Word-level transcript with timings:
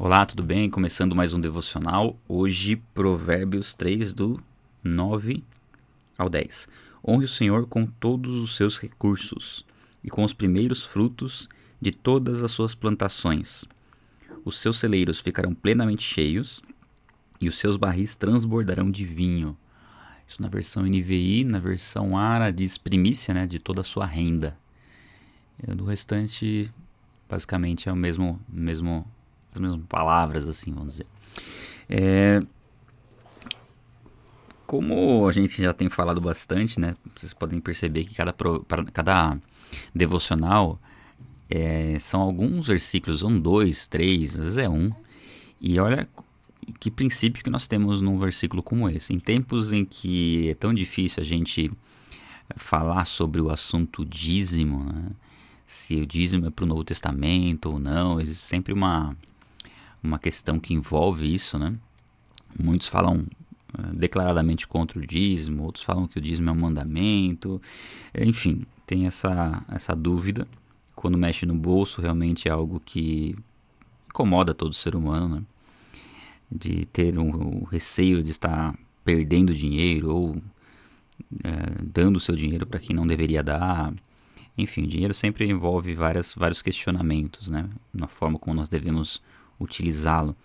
Olá, 0.00 0.24
tudo 0.24 0.44
bem? 0.44 0.70
Começando 0.70 1.16
mais 1.16 1.34
um 1.34 1.40
devocional. 1.40 2.16
Hoje, 2.28 2.76
Provérbios 2.94 3.74
3, 3.74 4.14
do 4.14 4.40
9 4.80 5.42
ao 6.16 6.28
10. 6.28 6.68
Honre 7.04 7.24
o 7.24 7.28
Senhor 7.28 7.66
com 7.66 7.84
todos 7.84 8.36
os 8.36 8.54
seus 8.54 8.78
recursos 8.78 9.66
e 10.04 10.08
com 10.08 10.22
os 10.22 10.32
primeiros 10.32 10.86
frutos 10.86 11.48
de 11.80 11.90
todas 11.90 12.44
as 12.44 12.52
suas 12.52 12.76
plantações. 12.76 13.64
Os 14.44 14.58
seus 14.58 14.76
celeiros 14.76 15.18
ficarão 15.18 15.52
plenamente 15.52 16.04
cheios 16.04 16.62
e 17.40 17.48
os 17.48 17.58
seus 17.58 17.76
barris 17.76 18.14
transbordarão 18.14 18.92
de 18.92 19.04
vinho. 19.04 19.58
Isso 20.24 20.40
na 20.40 20.48
versão 20.48 20.84
NVI, 20.84 21.42
na 21.42 21.58
versão 21.58 22.16
ARA 22.16 22.52
diz 22.52 22.78
primícia 22.78 23.34
né, 23.34 23.48
de 23.48 23.58
toda 23.58 23.80
a 23.80 23.84
sua 23.84 24.06
renda. 24.06 24.56
Do 25.66 25.84
restante, 25.84 26.72
basicamente, 27.28 27.88
é 27.88 27.92
o 27.92 27.96
mesmo, 27.96 28.40
mesmo 28.48 29.04
as 29.58 29.70
mesmas 29.70 29.86
palavras, 29.88 30.48
assim, 30.48 30.72
vamos 30.72 30.94
dizer. 30.94 31.06
É, 31.88 32.40
como 34.66 35.26
a 35.26 35.32
gente 35.32 35.62
já 35.62 35.72
tem 35.72 35.88
falado 35.88 36.20
bastante, 36.20 36.78
né? 36.78 36.94
Vocês 37.16 37.32
podem 37.32 37.60
perceber 37.60 38.04
que 38.04 38.14
cada, 38.14 38.34
cada 38.92 39.38
devocional 39.94 40.78
é, 41.48 41.98
são 41.98 42.20
alguns 42.20 42.66
versículos, 42.66 43.22
um, 43.22 43.40
dois, 43.40 43.86
três, 43.86 44.34
às 44.34 44.40
vezes 44.40 44.58
é 44.58 44.68
um. 44.68 44.92
E 45.60 45.80
olha 45.80 46.08
que 46.78 46.90
princípio 46.90 47.42
que 47.42 47.50
nós 47.50 47.66
temos 47.66 48.00
num 48.00 48.18
versículo 48.18 48.62
como 48.62 48.88
esse. 48.88 49.14
Em 49.14 49.18
tempos 49.18 49.72
em 49.72 49.84
que 49.84 50.50
é 50.50 50.54
tão 50.54 50.74
difícil 50.74 51.22
a 51.22 51.26
gente 51.26 51.70
falar 52.56 53.04
sobre 53.06 53.40
o 53.40 53.50
assunto 53.50 54.04
dízimo, 54.04 54.84
né? 54.84 55.10
se 55.64 55.96
o 55.96 56.06
dízimo 56.06 56.46
é 56.46 56.50
para 56.50 56.64
o 56.64 56.68
Novo 56.68 56.84
Testamento 56.84 57.70
ou 57.70 57.78
não, 57.78 58.20
existe 58.20 58.44
sempre 58.44 58.72
uma, 58.72 59.16
uma 60.02 60.18
questão 60.18 60.58
que 60.58 60.74
envolve 60.74 61.32
isso, 61.32 61.58
né? 61.58 61.74
Muitos 62.58 62.88
falam 62.88 63.26
uh, 63.78 63.96
declaradamente 63.96 64.66
contra 64.66 64.98
o 64.98 65.06
dízimo, 65.06 65.64
outros 65.64 65.84
falam 65.84 66.06
que 66.06 66.18
o 66.18 66.20
dízimo 66.20 66.50
é 66.50 66.52
um 66.52 66.60
mandamento, 66.60 67.60
enfim, 68.14 68.64
tem 68.86 69.06
essa, 69.06 69.64
essa 69.68 69.94
dúvida. 69.94 70.46
Quando 70.94 71.16
mexe 71.16 71.46
no 71.46 71.54
bolso, 71.54 72.00
realmente 72.00 72.48
é 72.48 72.50
algo 72.50 72.80
que 72.80 73.36
incomoda 74.08 74.54
todo 74.54 74.72
ser 74.74 74.96
humano, 74.96 75.36
né? 75.36 75.42
De 76.50 76.86
ter 76.86 77.18
um, 77.18 77.60
um 77.60 77.64
receio 77.64 78.22
de 78.22 78.30
estar 78.30 78.74
perdendo 79.04 79.54
dinheiro 79.54 80.14
ou 80.14 80.42
é, 81.44 81.82
dando 81.82 82.16
o 82.16 82.20
seu 82.20 82.34
dinheiro 82.34 82.66
para 82.66 82.80
quem 82.80 82.96
não 82.96 83.06
deveria 83.06 83.42
dar. 83.42 83.92
Enfim, 84.56 84.84
o 84.84 84.86
dinheiro 84.86 85.14
sempre 85.14 85.48
envolve 85.48 85.94
várias, 85.94 86.34
vários 86.34 86.60
questionamentos, 86.62 87.48
né? 87.48 87.68
Na 87.92 88.08
forma 88.08 88.38
como 88.38 88.56
nós 88.56 88.68
devemos 88.68 89.22
utilizá-lo. 89.60 90.36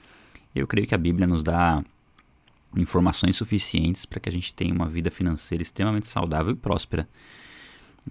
Eu 0.56 0.68
creio 0.68 0.88
que 0.88 0.96
a 0.96 0.98
Bíblia 0.98 1.28
nos 1.28 1.44
dá 1.44 1.84
informações 2.78 3.36
suficientes 3.36 4.06
para 4.06 4.20
que 4.20 4.30
a 4.30 4.32
gente 4.32 4.54
tenha 4.54 4.74
uma 4.74 4.88
vida 4.88 5.12
financeira 5.12 5.62
extremamente 5.62 6.08
saudável 6.08 6.54
e 6.54 6.56
próspera. 6.56 7.08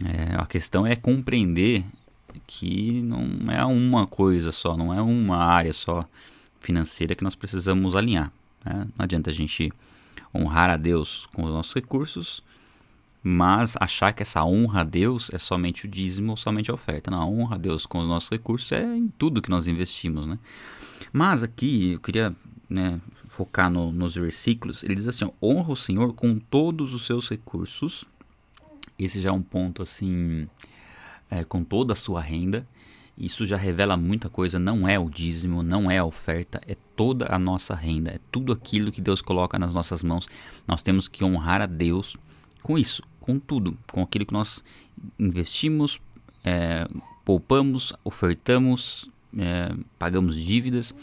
É, 0.05 0.37
a 0.37 0.47
questão 0.47 0.87
é 0.87 0.97
compreender 0.97 1.85
que 2.47 3.03
não 3.03 3.51
é 3.51 3.65
uma 3.65 4.07
coisa 4.07 4.53
só, 4.53 4.77
não 4.77 4.93
é 4.93 5.03
uma 5.03 5.37
área 5.37 5.73
só 5.73 6.07
financeira 6.61 7.15
que 7.15 7.25
nós 7.25 7.35
precisamos 7.35 7.95
alinhar. 7.95 8.33
Né? 8.65 8.87
Não 8.97 9.05
adianta 9.05 9.31
a 9.31 9.33
gente 9.33 9.71
honrar 10.35 10.71
a 10.71 10.77
Deus 10.77 11.27
com 11.27 11.45
os 11.45 11.51
nossos 11.51 11.75
recursos, 11.75 12.43
mas 13.23 13.77
achar 13.79 14.13
que 14.13 14.23
essa 14.23 14.45
honra 14.45 14.81
a 14.81 14.85
Deus 14.85 15.31
é 15.33 15.39
somente 15.39 15.87
o 15.87 15.89
dízimo 15.89 16.33
ou 16.33 16.37
somente 16.37 16.71
a 16.71 16.75
oferta. 16.75 17.11
Não, 17.11 17.21
a 17.21 17.27
honra 17.27 17.55
a 17.55 17.59
Deus 17.59 17.87
com 17.87 18.01
os 18.01 18.09
nossos 18.09 18.31
recursos 18.31 18.73
é 18.73 18.83
em 18.83 19.09
tudo 19.17 19.41
que 19.41 19.51
nós 19.51 19.69
investimos. 19.69 20.27
Né? 20.27 20.39
Mas 21.13 21.43
aqui 21.43 21.93
eu 21.93 22.01
queria 22.01 22.35
né, 22.69 23.01
focar 23.29 23.71
no, 23.71 23.93
nos 23.93 24.17
versículos. 24.17 24.83
Ele 24.83 24.95
diz 24.95 25.07
assim: 25.07 25.31
honra 25.41 25.73
o 25.73 25.77
Senhor 25.77 26.13
com 26.15 26.39
todos 26.39 26.93
os 26.93 27.07
seus 27.07 27.29
recursos. 27.29 28.07
Esse 28.99 29.21
já 29.21 29.31
é 29.31 29.33
um 29.33 29.43
ponto 29.43 29.83
assim, 29.83 30.49
é, 31.31 31.45
com 31.45 31.63
toda 31.63 31.93
a 31.93 31.97
sua 31.97 32.21
renda. 32.21 32.67
Isso 33.17 33.47
já 33.47 33.57
revela 33.57 33.97
muita 33.97 34.29
coisa. 34.29 34.59
Não 34.59 34.89
é 34.89 34.99
o 34.99 35.09
dízimo, 35.09 35.63
não 35.63 35.89
é 35.91 35.99
a 35.99 36.05
oferta, 36.05 36.61
é 36.67 36.77
toda 36.97 37.33
a 37.33 37.39
nossa 37.39 37.75
renda, 37.75 38.11
é 38.11 38.19
tudo 38.33 38.53
aquilo 38.53 38.91
que 38.91 39.01
Deus 39.01 39.23
coloca 39.23 39.59
nas 39.59 39.73
nossas 39.73 40.03
mãos. 40.03 40.29
Nós 40.67 40.83
temos 40.83 41.09
que 41.09 41.23
honrar 41.23 41.61
a 41.61 41.67
Deus 41.67 42.17
com 42.63 42.79
isso, 42.79 43.03
com 43.21 43.39
tudo, 43.39 43.77
com 43.91 44.03
aquilo 44.03 44.27
que 44.27 44.33
nós 44.33 44.65
investimos, 45.19 46.01
é, 46.45 46.87
poupamos, 47.25 47.93
ofertamos, 48.05 49.09
é, 49.37 49.75
pagamos 49.99 50.37
dívidas, 50.37 50.95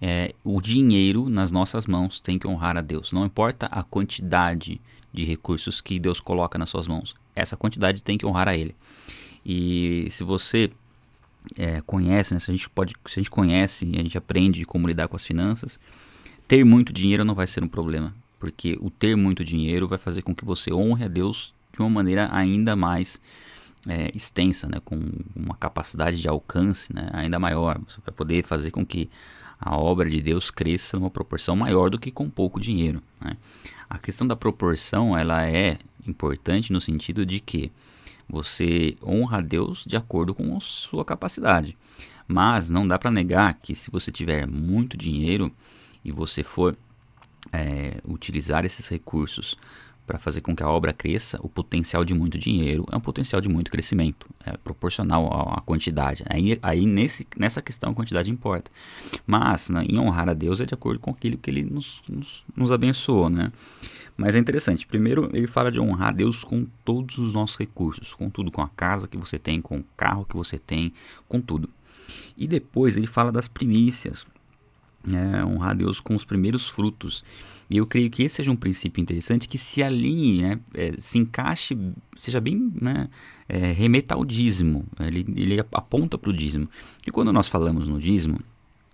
é, 0.00 0.34
o 0.44 0.60
dinheiro 0.60 1.28
nas 1.28 1.50
nossas 1.50 1.86
mãos 1.86 2.20
tem 2.20 2.38
que 2.38 2.46
honrar 2.46 2.76
a 2.76 2.80
Deus. 2.80 3.12
Não 3.12 3.24
importa 3.24 3.66
a 3.66 3.82
quantidade 3.82 4.80
de 5.12 5.24
recursos 5.24 5.80
que 5.80 5.98
Deus 5.98 6.20
coloca 6.20 6.58
nas 6.58 6.70
suas 6.70 6.86
mãos, 6.86 7.14
essa 7.34 7.56
quantidade 7.56 8.02
tem 8.02 8.18
que 8.18 8.26
honrar 8.26 8.48
a 8.48 8.56
Ele. 8.56 8.74
E 9.44 10.06
se 10.10 10.24
você 10.24 10.70
é, 11.56 11.80
conhece, 11.82 12.34
né, 12.34 12.40
se 12.40 12.50
a 12.50 12.54
gente 12.54 12.68
pode, 12.68 12.94
se 13.06 13.18
a 13.18 13.20
gente 13.20 13.30
conhece, 13.30 13.90
a 13.94 14.02
gente 14.02 14.18
aprende 14.18 14.64
como 14.64 14.88
lidar 14.88 15.08
com 15.08 15.16
as 15.16 15.26
finanças, 15.26 15.78
ter 16.48 16.64
muito 16.64 16.92
dinheiro 16.92 17.24
não 17.24 17.34
vai 17.34 17.46
ser 17.46 17.62
um 17.62 17.68
problema, 17.68 18.14
porque 18.44 18.76
o 18.78 18.90
ter 18.90 19.16
muito 19.16 19.42
dinheiro 19.42 19.88
vai 19.88 19.96
fazer 19.96 20.20
com 20.20 20.34
que 20.34 20.44
você 20.44 20.70
honre 20.70 21.06
a 21.06 21.08
Deus 21.08 21.54
de 21.72 21.80
uma 21.80 21.88
maneira 21.88 22.28
ainda 22.30 22.76
mais 22.76 23.18
é, 23.88 24.10
extensa, 24.14 24.68
né, 24.68 24.82
com 24.84 25.00
uma 25.34 25.54
capacidade 25.54 26.20
de 26.20 26.28
alcance 26.28 26.92
né, 26.92 27.08
ainda 27.14 27.38
maior. 27.38 27.80
Você 27.88 27.96
vai 28.04 28.14
poder 28.14 28.44
fazer 28.44 28.70
com 28.70 28.84
que 28.84 29.08
a 29.58 29.78
obra 29.78 30.10
de 30.10 30.20
Deus 30.20 30.50
cresça 30.50 30.98
numa 30.98 31.08
proporção 31.08 31.56
maior 31.56 31.88
do 31.88 31.98
que 31.98 32.10
com 32.10 32.28
pouco 32.28 32.60
dinheiro. 32.60 33.02
Né? 33.18 33.34
A 33.88 33.96
questão 33.96 34.26
da 34.26 34.36
proporção 34.36 35.16
ela 35.16 35.48
é 35.48 35.78
importante 36.06 36.70
no 36.70 36.82
sentido 36.82 37.24
de 37.24 37.40
que 37.40 37.72
você 38.28 38.94
honra 39.02 39.38
a 39.38 39.40
Deus 39.40 39.86
de 39.86 39.96
acordo 39.96 40.34
com 40.34 40.54
a 40.54 40.60
sua 40.60 41.02
capacidade. 41.02 41.78
Mas 42.28 42.68
não 42.68 42.86
dá 42.86 42.98
para 42.98 43.10
negar 43.10 43.54
que 43.54 43.74
se 43.74 43.90
você 43.90 44.12
tiver 44.12 44.46
muito 44.46 44.98
dinheiro 44.98 45.50
e 46.04 46.12
você 46.12 46.42
for 46.42 46.76
é, 47.52 48.00
utilizar 48.06 48.64
esses 48.64 48.88
recursos 48.88 49.56
para 50.06 50.18
fazer 50.18 50.42
com 50.42 50.54
que 50.54 50.62
a 50.62 50.68
obra 50.68 50.92
cresça, 50.92 51.38
o 51.42 51.48
potencial 51.48 52.04
de 52.04 52.12
muito 52.14 52.36
dinheiro 52.36 52.84
é 52.92 52.96
um 52.96 53.00
potencial 53.00 53.40
de 53.40 53.48
muito 53.48 53.70
crescimento, 53.70 54.28
é 54.44 54.56
proporcional 54.56 55.26
à 55.52 55.60
quantidade. 55.62 56.22
Aí, 56.28 56.58
aí 56.62 56.84
nesse, 56.84 57.26
nessa 57.36 57.62
questão 57.62 57.90
a 57.90 57.94
quantidade 57.94 58.30
importa. 58.30 58.70
Mas 59.26 59.70
né, 59.70 59.84
em 59.88 59.98
honrar 59.98 60.28
a 60.28 60.34
Deus 60.34 60.60
é 60.60 60.66
de 60.66 60.74
acordo 60.74 61.00
com 61.00 61.10
aquilo 61.10 61.38
que 61.38 61.50
Ele 61.50 61.62
nos, 61.62 62.02
nos, 62.08 62.44
nos 62.54 62.70
abençoou. 62.70 63.30
Né? 63.30 63.50
Mas 64.16 64.34
é 64.34 64.38
interessante, 64.38 64.86
primeiro 64.86 65.30
ele 65.32 65.46
fala 65.46 65.72
de 65.72 65.80
honrar 65.80 66.08
a 66.08 66.12
Deus 66.12 66.44
com 66.44 66.66
todos 66.84 67.18
os 67.18 67.32
nossos 67.32 67.56
recursos, 67.56 68.12
com 68.12 68.28
tudo, 68.28 68.50
com 68.50 68.60
a 68.60 68.68
casa 68.68 69.08
que 69.08 69.16
você 69.16 69.38
tem, 69.38 69.60
com 69.60 69.78
o 69.78 69.84
carro 69.96 70.26
que 70.26 70.36
você 70.36 70.58
tem, 70.58 70.92
com 71.26 71.40
tudo. 71.40 71.68
E 72.36 72.46
depois 72.46 72.96
ele 72.96 73.06
fala 73.06 73.32
das 73.32 73.48
primícias, 73.48 74.26
é, 75.12 75.44
honrar 75.44 75.76
Deus 75.76 76.00
com 76.00 76.14
os 76.14 76.24
primeiros 76.24 76.68
frutos. 76.68 77.24
E 77.68 77.78
eu 77.78 77.86
creio 77.86 78.10
que 78.10 78.22
esse 78.22 78.36
seja 78.36 78.50
um 78.50 78.56
princípio 78.56 79.00
interessante 79.00 79.48
que 79.48 79.56
se 79.56 79.82
alinhe, 79.82 80.42
né, 80.42 80.60
é, 80.74 80.92
se 80.98 81.18
encaixe, 81.18 81.76
seja 82.14 82.40
bem 82.40 82.72
né, 82.80 83.08
é, 83.48 83.72
remeta 83.72 84.14
ao 84.14 84.24
dízimo. 84.24 84.84
Ele, 85.00 85.24
ele 85.36 85.60
aponta 85.72 86.18
para 86.18 86.30
o 86.30 86.32
dízimo. 86.32 86.68
E 87.06 87.10
quando 87.10 87.32
nós 87.32 87.48
falamos 87.48 87.86
no 87.86 87.98
dízimo, 87.98 88.38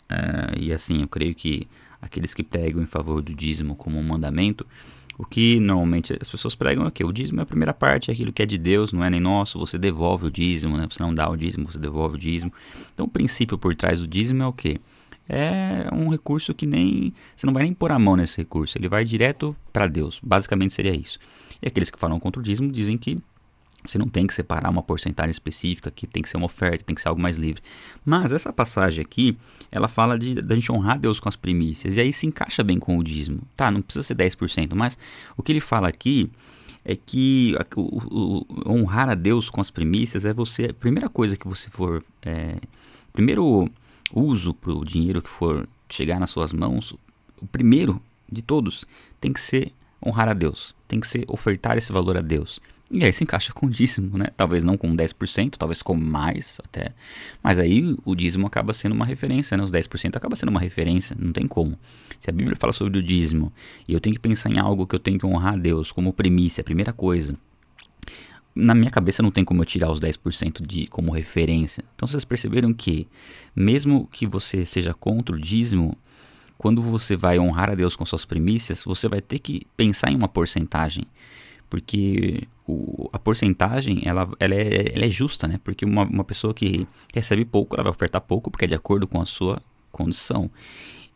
é, 0.09 0.59
e 0.59 0.72
assim 0.72 1.03
eu 1.03 1.09
creio 1.09 1.34
que 1.34 1.66
aqueles 2.00 2.32
que 2.32 2.42
pregam 2.42 2.82
em 2.82 2.87
favor 2.87 3.21
do 3.21 3.34
dízimo 3.34 3.75
como 3.75 3.98
um 3.98 4.03
mandamento, 4.03 4.66
o 5.19 5.27
que 5.27 5.60
normalmente 5.60 6.16
as 6.19 6.31
pessoas 6.31 6.54
pregam 6.54 6.87
é 6.87 6.91
que 6.91 7.04
o 7.04 7.12
dízimo 7.12 7.41
é 7.41 7.42
a 7.42 7.47
primeira 7.47 7.75
parte, 7.75 8.10
é 8.10 8.15
aquilo 8.15 8.32
que 8.32 8.42
é 8.42 8.47
de 8.47 8.56
Deus, 8.56 8.91
não 8.91 9.04
é 9.04 9.10
nem 9.10 9.21
nosso, 9.21 9.59
você 9.59 9.77
devolve 9.77 10.27
o 10.27 10.31
dízimo, 10.31 10.78
né? 10.78 10.87
você 10.88 11.03
não 11.03 11.15
dá 11.15 11.28
o 11.28 11.37
dízimo, 11.37 11.71
você 11.71 11.78
devolve 11.78 12.15
o 12.15 12.19
dízimo. 12.19 12.50
Então 12.94 13.04
o 13.04 13.09
princípio 13.09 13.59
por 13.59 13.75
trás 13.75 14.00
do 14.00 14.06
dízimo 14.06 14.42
é 14.42 14.47
o 14.47 14.53
quê? 14.53 14.81
É 15.29 15.89
um 15.93 16.09
recurso 16.09 16.53
que 16.55 16.67
nem 16.67 17.13
você 17.37 17.47
não 17.47 17.55
vai 17.55 17.63
nem 17.63 17.72
pôr 17.72 17.93
a 17.93 17.99
mão 17.99 18.17
nesse 18.17 18.39
recurso, 18.39 18.77
ele 18.77 18.89
vai 18.89 19.05
direto 19.05 19.57
para 19.72 19.87
Deus. 19.87 20.21
Basicamente 20.22 20.72
seria 20.72 20.95
isso. 20.95 21.19
E 21.63 21.69
aqueles 21.69 21.91
que 21.91 21.99
falam 21.99 22.19
contra 22.19 22.41
o 22.41 22.43
dízimo 22.43 22.71
dizem 22.71 22.99
que 22.99 23.19
você 23.84 23.97
não 23.97 24.09
tem 24.09 24.27
que 24.27 24.34
separar 24.34 24.69
uma 24.69 24.83
porcentagem 24.83 25.31
específica, 25.31 25.91
que 25.91 26.07
tem 26.07 26.22
que 26.22 26.28
ser 26.28 26.37
uma 26.37 26.47
oferta, 26.47 26.84
tem 26.84 26.95
que 26.95 27.01
ser 27.01 27.09
algo 27.09 27.21
mais 27.21 27.37
livre. 27.37 27.63
Mas 28.05 28.31
essa 28.31 28.53
passagem 28.53 29.03
aqui, 29.03 29.37
ela 29.71 29.89
fala 29.89 30.19
de 30.19 30.34
da 30.34 30.55
gente 30.55 30.71
honrar 30.71 30.99
Deus 30.99 31.19
com 31.19 31.28
as 31.28 31.37
primícias, 31.37 31.97
e 31.97 32.01
aí 32.01 32.13
se 32.13 32.27
encaixa 32.27 32.63
bem 32.63 32.78
com 32.78 32.99
o 32.99 33.03
dízimo. 33.03 33.41
Tá, 33.57 33.71
não 33.71 33.81
precisa 33.81 34.03
ser 34.03 34.15
10%, 34.15 34.75
mas 34.75 34.99
o 35.37 35.43
que 35.43 35.53
ele 35.53 35.61
fala 35.61 35.89
aqui 35.89 36.31
é 36.84 36.95
que 36.95 37.57
o, 37.77 38.45
o, 38.47 38.71
honrar 38.71 39.09
a 39.09 39.15
Deus 39.15 39.51
com 39.51 39.61
as 39.61 39.71
primícias 39.71 40.25
é 40.25 40.33
você, 40.33 40.66
a 40.66 40.75
primeira 40.75 41.09
coisa 41.09 41.37
que 41.37 41.49
você 41.49 41.69
for, 41.71 42.03
é, 42.23 42.57
primeiro 43.13 43.71
uso 44.12 44.54
para 44.54 44.72
o 44.72 44.84
dinheiro 44.84 45.22
que 45.22 45.30
for 45.30 45.68
chegar 45.89 46.18
nas 46.18 46.30
suas 46.30 46.53
mãos, 46.53 46.95
o 47.41 47.47
primeiro 47.47 48.01
de 48.30 48.42
todos 48.42 48.84
tem 49.21 49.33
que 49.33 49.41
ser 49.41 49.72
honrar 50.04 50.28
a 50.28 50.34
Deus, 50.34 50.74
tem 50.89 51.01
que 51.01 51.07
ser 51.07 51.24
ofertar 51.28 51.77
esse 51.77 51.92
valor 51.92 52.16
a 52.16 52.21
Deus. 52.21 52.60
E 52.92 53.04
aí 53.04 53.12
se 53.12 53.22
encaixa 53.22 53.53
com 53.53 53.66
o 53.66 53.71
dízimo, 53.71 54.18
né? 54.18 54.27
Talvez 54.36 54.65
não 54.65 54.77
com 54.77 54.95
10%, 54.97 55.54
talvez 55.57 55.80
com 55.80 55.95
mais 55.95 56.60
até. 56.65 56.92
Mas 57.41 57.60
aí 57.60 57.97
o 58.04 58.16
dízimo 58.16 58.48
acaba 58.48 58.72
sendo 58.72 58.97
uma 58.97 59.07
referência, 59.07 59.57
né? 59.57 59.62
Os 59.62 59.71
10% 59.71 60.16
acaba 60.16 60.34
sendo 60.34 60.48
uma 60.48 60.59
referência, 60.59 61.16
não 61.16 61.33
tem 61.33 61.47
como. 61.47 61.78
Se 62.18 62.28
a 62.28 62.33
Bíblia 62.33 62.56
fala 62.56 62.72
sobre 62.72 62.98
o 62.98 63.03
dízimo 63.03 63.53
e 63.86 63.92
eu 63.92 64.01
tenho 64.01 64.15
que 64.15 64.21
pensar 64.21 64.51
em 64.51 64.59
algo 64.59 64.89
que 64.89 64.95
eu 64.97 64.98
tenho 64.98 65.18
que 65.18 65.27
honrar 65.27 65.54
a 65.54 65.56
Deus 65.56 65.92
como 65.92 66.13
primícia, 66.13 66.63
a 66.63 66.65
primeira 66.65 66.92
coisa. 66.92 67.36
Na 68.55 68.75
minha 68.75 68.91
cabeça 68.91 69.23
não 69.23 69.31
tem 69.31 69.45
como 69.45 69.63
eu 69.63 69.67
tirar 69.67 69.91
os 69.91 70.01
10% 70.01 70.67
de, 70.67 70.87
como 70.89 71.13
referência. 71.13 71.85
Então 71.95 72.07
vocês 72.07 72.25
perceberam 72.25 72.73
que, 72.75 73.07
mesmo 73.55 74.09
que 74.13 74.27
você 74.27 74.67
seja 74.67 74.93
contra 74.93 75.35
o 75.35 75.39
dízimo, 75.39 75.97
quando 76.59 76.83
você 76.83 77.17
vai 77.17 77.39
honrar 77.39 77.71
a 77.71 77.75
Deus 77.75 77.97
com 77.97 78.05
suas 78.05 78.25
primícias, 78.25 78.85
você 78.85 79.09
vai 79.09 79.21
ter 79.21 79.39
que 79.39 79.67
pensar 79.77 80.11
em 80.11 80.17
uma 80.17 80.29
porcentagem 80.29 81.07
porque 81.71 82.49
o, 82.67 83.09
a 83.13 83.19
porcentagem 83.19 84.03
ela, 84.05 84.29
ela, 84.41 84.55
é, 84.55 84.93
ela 84.93 85.07
é 85.07 85.09
justa, 85.09 85.47
né? 85.47 85.59
Porque 85.63 85.85
uma, 85.85 86.03
uma 86.03 86.25
pessoa 86.25 86.53
que 86.53 86.87
recebe 87.15 87.45
pouco, 87.45 87.77
ela 87.77 87.85
vai 87.85 87.93
ofertar 87.93 88.21
pouco 88.21 88.51
porque 88.51 88.65
é 88.65 88.69
de 88.69 88.75
acordo 88.75 89.07
com 89.07 89.21
a 89.21 89.25
sua 89.25 89.63
condição. 89.93 90.51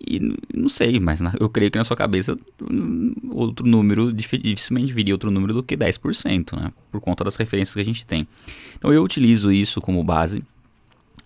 E 0.06 0.21
não 0.55 0.69
sei, 0.69 1.01
mas 1.01 1.21
na, 1.21 1.33
eu 1.39 1.49
creio 1.49 1.71
que 1.71 1.79
na 1.79 1.85
sua 1.85 1.97
cabeça 1.97 2.39
outro 3.31 3.67
número 3.67 4.12
dificilmente 4.12 4.93
viria 4.93 5.15
outro 5.15 5.31
número 5.31 5.55
do 5.55 5.62
que 5.62 5.77
10%, 5.77 6.56
né? 6.56 6.73
Por 6.91 7.01
conta 7.01 7.25
das 7.25 7.37
referências 7.37 7.75
que 7.75 7.81
a 7.81 7.85
gente 7.85 8.06
tem. 8.06 8.27
Então 8.77 8.93
eu 8.93 9.03
utilizo 9.03 9.53
isso 9.53 9.81
como 9.81 10.03
base. 10.05 10.43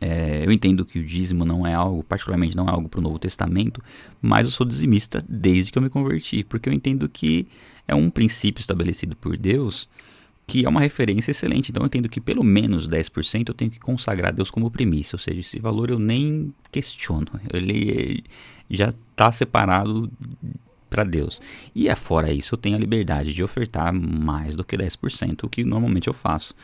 É, 0.00 0.44
eu 0.46 0.52
entendo 0.52 0.84
que 0.84 0.98
o 0.98 1.04
dízimo 1.04 1.44
não 1.44 1.66
é 1.66 1.74
algo, 1.74 2.04
particularmente 2.04 2.56
não 2.56 2.66
é 2.68 2.70
algo 2.70 2.88
para 2.88 3.00
o 3.00 3.02
Novo 3.02 3.18
Testamento, 3.18 3.82
mas 4.22 4.46
eu 4.46 4.52
sou 4.52 4.64
dizimista 4.64 5.24
desde 5.28 5.72
que 5.72 5.78
eu 5.78 5.82
me 5.82 5.90
converti, 5.90 6.44
porque 6.44 6.68
eu 6.68 6.72
entendo 6.72 7.08
que 7.08 7.48
é 7.86 7.94
um 7.94 8.08
princípio 8.08 8.60
estabelecido 8.60 9.16
por 9.16 9.36
Deus 9.36 9.88
que 10.48 10.64
é 10.64 10.68
uma 10.68 10.80
referência 10.80 11.30
excelente. 11.30 11.70
Então 11.70 11.82
eu 11.82 11.86
entendo 11.86 12.08
que 12.08 12.22
pelo 12.22 12.42
menos 12.42 12.88
10% 12.88 13.50
eu 13.50 13.54
tenho 13.54 13.70
que 13.70 13.78
consagrar 13.78 14.32
a 14.32 14.34
Deus 14.34 14.50
como 14.50 14.70
primícia, 14.70 15.14
ou 15.14 15.20
seja, 15.20 15.40
esse 15.40 15.60
valor 15.60 15.90
eu 15.90 15.98
nem 15.98 16.52
questiono. 16.72 17.26
Ele 17.52 18.24
já 18.70 18.88
está 18.88 19.30
separado 19.30 20.10
para 20.88 21.04
Deus. 21.04 21.38
E 21.74 21.86
é 21.86 21.94
fora 21.94 22.32
isso, 22.32 22.54
eu 22.54 22.58
tenho 22.58 22.76
a 22.76 22.80
liberdade 22.80 23.34
de 23.34 23.44
ofertar 23.44 23.92
mais 23.92 24.56
do 24.56 24.64
que 24.64 24.74
10%, 24.74 25.44
o 25.44 25.50
que 25.50 25.62
normalmente 25.62 26.08
eu 26.08 26.14
faço. 26.14 26.54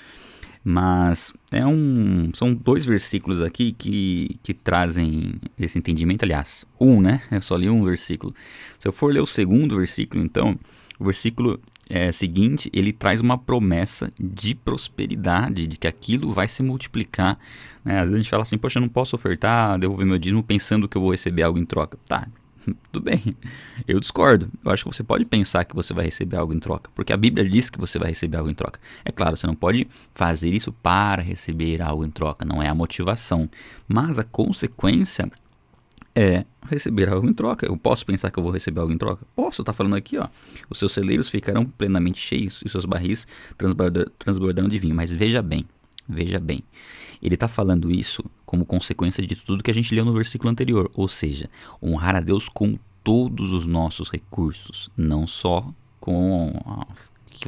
Mas 0.66 1.34
é 1.52 1.66
um, 1.66 2.30
são 2.32 2.54
dois 2.54 2.86
versículos 2.86 3.42
aqui 3.42 3.70
que, 3.70 4.34
que 4.42 4.54
trazem 4.54 5.34
esse 5.58 5.78
entendimento. 5.78 6.22
Aliás, 6.22 6.64
um, 6.80 7.02
né? 7.02 7.20
Eu 7.30 7.42
só 7.42 7.54
li 7.54 7.68
um 7.68 7.84
versículo. 7.84 8.34
Se 8.78 8.88
eu 8.88 8.92
for 8.92 9.12
ler 9.12 9.20
o 9.20 9.26
segundo 9.26 9.76
versículo, 9.76 10.24
então, 10.24 10.58
o 10.98 11.04
versículo 11.04 11.60
é, 11.88 12.10
seguinte, 12.10 12.70
ele 12.72 12.92
traz 12.92 13.20
uma 13.20 13.36
promessa 13.36 14.10
de 14.18 14.54
prosperidade, 14.54 15.66
de 15.66 15.78
que 15.78 15.86
aquilo 15.86 16.32
vai 16.32 16.48
se 16.48 16.62
multiplicar. 16.62 17.38
Né? 17.84 17.96
Às 17.96 18.04
vezes 18.04 18.14
a 18.14 18.18
gente 18.18 18.30
fala 18.30 18.42
assim, 18.42 18.58
poxa, 18.58 18.78
eu 18.78 18.82
não 18.82 18.88
posso 18.88 19.14
ofertar, 19.16 19.78
devolver 19.78 20.06
meu 20.06 20.18
dízimo 20.18 20.42
pensando 20.42 20.88
que 20.88 20.96
eu 20.96 21.02
vou 21.02 21.10
receber 21.10 21.42
algo 21.42 21.58
em 21.58 21.64
troca. 21.64 21.98
Tá, 22.08 22.26
tudo 22.90 23.04
bem. 23.04 23.22
Eu 23.86 24.00
discordo. 24.00 24.50
Eu 24.64 24.70
acho 24.70 24.84
que 24.84 24.94
você 24.94 25.02
pode 25.02 25.24
pensar 25.24 25.64
que 25.64 25.74
você 25.74 25.92
vai 25.92 26.04
receber 26.04 26.36
algo 26.36 26.54
em 26.54 26.58
troca, 26.58 26.90
porque 26.94 27.12
a 27.12 27.16
Bíblia 27.16 27.48
diz 27.48 27.68
que 27.68 27.78
você 27.78 27.98
vai 27.98 28.08
receber 28.08 28.38
algo 28.38 28.50
em 28.50 28.54
troca. 28.54 28.80
É 29.04 29.12
claro, 29.12 29.36
você 29.36 29.46
não 29.46 29.54
pode 29.54 29.86
fazer 30.14 30.50
isso 30.50 30.72
para 30.72 31.22
receber 31.22 31.82
algo 31.82 32.04
em 32.04 32.10
troca, 32.10 32.44
não 32.44 32.62
é 32.62 32.68
a 32.68 32.74
motivação. 32.74 33.48
Mas 33.86 34.18
a 34.18 34.24
consequência 34.24 35.30
é 36.14 36.44
receber 36.68 37.08
algo 37.08 37.28
em 37.28 37.32
troca. 37.32 37.66
Eu 37.66 37.76
posso 37.76 38.06
pensar 38.06 38.30
que 38.30 38.38
eu 38.38 38.42
vou 38.42 38.52
receber 38.52 38.80
algo 38.80 38.92
em 38.92 38.98
troca? 38.98 39.26
Posso, 39.34 39.64
tá 39.64 39.72
falando 39.72 39.96
aqui, 39.96 40.16
ó. 40.18 40.28
Os 40.70 40.78
seus 40.78 40.92
celeiros 40.92 41.28
ficarão 41.28 41.64
plenamente 41.66 42.18
cheios 42.18 42.62
e 42.64 42.68
seus 42.68 42.84
barris 42.84 43.26
transbordando 44.18 44.68
de 44.68 44.78
vinho. 44.78 44.94
Mas 44.94 45.10
veja 45.12 45.42
bem, 45.42 45.66
veja 46.08 46.38
bem. 46.38 46.62
Ele 47.20 47.34
está 47.34 47.48
falando 47.48 47.90
isso 47.90 48.22
como 48.44 48.64
consequência 48.64 49.26
de 49.26 49.34
tudo 49.34 49.62
que 49.62 49.70
a 49.70 49.74
gente 49.74 49.94
leu 49.94 50.04
no 50.04 50.12
versículo 50.12 50.50
anterior, 50.50 50.90
ou 50.94 51.08
seja, 51.08 51.50
honrar 51.82 52.14
a 52.14 52.20
Deus 52.20 52.48
com 52.48 52.78
todos 53.02 53.52
os 53.52 53.66
nossos 53.66 54.10
recursos, 54.10 54.90
não 54.96 55.26
só 55.26 55.72
com 55.98 56.52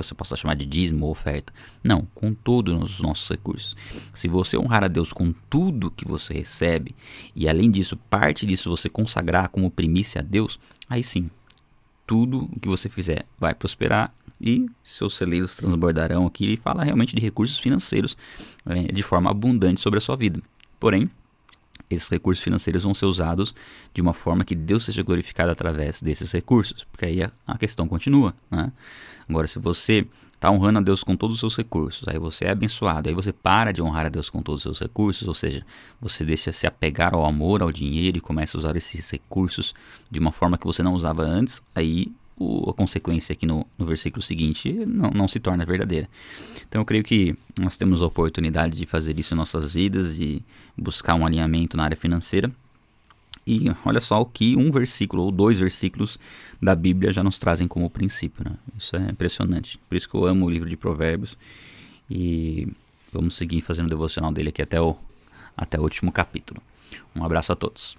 que 0.00 0.06
você 0.06 0.14
possa 0.14 0.36
chamar 0.36 0.54
de 0.54 0.66
dízimo 0.66 1.06
ou 1.06 1.12
oferta. 1.12 1.52
Não, 1.82 2.06
com 2.14 2.34
todos 2.34 2.74
os 2.82 3.00
nossos 3.00 3.28
recursos. 3.28 3.76
Se 4.12 4.28
você 4.28 4.58
honrar 4.58 4.84
a 4.84 4.88
Deus 4.88 5.12
com 5.12 5.32
tudo 5.48 5.90
que 5.90 6.06
você 6.06 6.34
recebe, 6.34 6.94
e 7.34 7.48
além 7.48 7.70
disso, 7.70 7.96
parte 8.10 8.46
disso 8.46 8.70
você 8.70 8.88
consagrar 8.88 9.48
como 9.48 9.70
primícia 9.70 10.20
a 10.20 10.24
Deus, 10.24 10.58
aí 10.88 11.02
sim, 11.02 11.30
tudo 12.06 12.48
o 12.52 12.60
que 12.60 12.68
você 12.68 12.88
fizer 12.88 13.26
vai 13.38 13.54
prosperar 13.54 14.14
e 14.40 14.66
seus 14.82 15.14
celeiros 15.14 15.56
transbordarão 15.56 16.26
aqui. 16.26 16.52
e 16.52 16.56
fala 16.56 16.84
realmente 16.84 17.16
de 17.16 17.22
recursos 17.22 17.58
financeiros 17.58 18.16
é, 18.66 18.92
de 18.92 19.02
forma 19.02 19.30
abundante 19.30 19.80
sobre 19.80 19.98
a 19.98 20.00
sua 20.00 20.16
vida. 20.16 20.40
Porém, 20.78 21.10
esses 21.88 22.08
recursos 22.08 22.42
financeiros 22.42 22.82
vão 22.82 22.94
ser 22.94 23.06
usados 23.06 23.54
de 23.94 24.02
uma 24.02 24.12
forma 24.12 24.44
que 24.44 24.54
Deus 24.54 24.84
seja 24.84 25.02
glorificado 25.02 25.50
através 25.50 26.02
desses 26.02 26.32
recursos, 26.32 26.84
porque 26.84 27.06
aí 27.06 27.22
a, 27.22 27.30
a 27.46 27.56
questão 27.56 27.86
continua. 27.86 28.34
Né? 28.50 28.72
Agora, 29.28 29.46
se 29.46 29.58
você 29.58 30.06
está 30.34 30.50
honrando 30.50 30.78
a 30.78 30.82
Deus 30.82 31.02
com 31.02 31.16
todos 31.16 31.34
os 31.34 31.40
seus 31.40 31.56
recursos, 31.56 32.06
aí 32.08 32.18
você 32.18 32.44
é 32.44 32.50
abençoado, 32.50 33.08
aí 33.08 33.14
você 33.14 33.32
para 33.32 33.72
de 33.72 33.82
honrar 33.82 34.06
a 34.06 34.08
Deus 34.08 34.28
com 34.28 34.42
todos 34.42 34.60
os 34.60 34.62
seus 34.62 34.80
recursos, 34.80 35.26
ou 35.26 35.34
seja, 35.34 35.64
você 36.00 36.24
deixa 36.24 36.52
se 36.52 36.66
apegar 36.66 37.14
ao 37.14 37.24
amor, 37.24 37.62
ao 37.62 37.72
dinheiro 37.72 38.18
e 38.18 38.20
começa 38.20 38.56
a 38.56 38.60
usar 38.60 38.76
esses 38.76 39.10
recursos 39.10 39.74
de 40.10 40.18
uma 40.18 40.30
forma 40.30 40.58
que 40.58 40.66
você 40.66 40.82
não 40.82 40.92
usava 40.92 41.22
antes, 41.22 41.62
aí 41.74 42.12
o, 42.36 42.70
a 42.70 42.74
consequência 42.74 43.32
aqui 43.32 43.46
no, 43.46 43.66
no 43.78 43.86
versículo 43.86 44.22
seguinte 44.22 44.72
não, 44.86 45.10
não, 45.10 45.28
se 45.28 45.40
torna 45.40 45.64
verdadeira. 45.64 46.08
Então 46.68 46.82
eu 46.82 46.84
creio 46.84 47.02
que 47.02 47.34
nós 47.58 47.76
temos 47.76 48.02
a 48.02 48.06
oportunidade 48.06 48.76
de 48.76 48.86
fazer 48.86 49.18
isso 49.18 49.34
em 49.34 49.36
nossas 49.36 49.74
vidas, 49.74 50.16
de 50.16 50.42
buscar 50.76 51.14
um 51.14 51.24
alinhamento 51.24 51.76
na 51.76 51.84
área 51.84 51.96
financeira. 51.96 52.50
E 53.46 53.64
olha 53.84 54.00
só 54.00 54.20
o 54.20 54.26
que 54.26 54.56
um 54.56 54.72
versículo 54.72 55.22
ou 55.22 55.30
dois 55.30 55.58
versículos 55.58 56.18
da 56.60 56.74
Bíblia 56.74 57.12
já 57.12 57.22
nos 57.22 57.38
trazem 57.38 57.68
como 57.68 57.88
princípio. 57.88 58.44
Né? 58.44 58.56
Isso 58.76 58.96
é 58.96 59.10
impressionante. 59.10 59.78
Por 59.88 59.94
isso 59.94 60.08
que 60.08 60.16
eu 60.16 60.26
amo 60.26 60.46
o 60.46 60.50
livro 60.50 60.68
de 60.68 60.76
Provérbios. 60.76 61.38
E 62.10 62.68
vamos 63.12 63.36
seguir 63.36 63.60
fazendo 63.62 63.86
o 63.86 63.90
devocional 63.90 64.32
dele 64.32 64.48
aqui 64.48 64.62
até 64.62 64.80
o, 64.80 64.96
até 65.56 65.78
o 65.78 65.82
último 65.82 66.10
capítulo. 66.10 66.60
Um 67.14 67.24
abraço 67.24 67.52
a 67.52 67.54
todos. 67.54 67.96